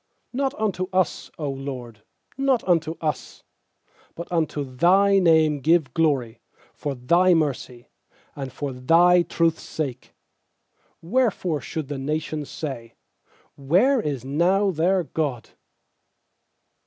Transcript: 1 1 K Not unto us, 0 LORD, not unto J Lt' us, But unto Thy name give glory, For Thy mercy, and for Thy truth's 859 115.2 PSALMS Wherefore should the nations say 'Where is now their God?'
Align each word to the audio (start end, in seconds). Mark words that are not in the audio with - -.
1 0.31 0.41
1 0.41 0.49
K 0.49 0.55
Not 0.57 0.59
unto 0.59 0.87
us, 0.91 1.29
0 1.37 1.49
LORD, 1.51 2.01
not 2.35 2.67
unto 2.67 2.93
J 2.93 2.97
Lt' 2.99 3.03
us, 3.11 3.43
But 4.15 4.31
unto 4.31 4.63
Thy 4.75 5.19
name 5.19 5.59
give 5.59 5.93
glory, 5.93 6.39
For 6.73 6.95
Thy 6.95 7.35
mercy, 7.35 7.87
and 8.35 8.51
for 8.51 8.73
Thy 8.73 9.21
truth's 9.21 9.79
859 9.79 10.15
115.2 11.03 11.03
PSALMS 11.03 11.11
Wherefore 11.13 11.61
should 11.61 11.87
the 11.87 11.99
nations 11.99 12.49
say 12.49 12.95
'Where 13.55 13.99
is 14.01 14.25
now 14.25 14.71
their 14.71 15.03
God?' 15.03 15.51